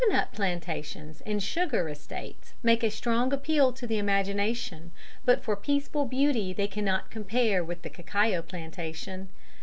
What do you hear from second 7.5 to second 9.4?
with the cacao plantation.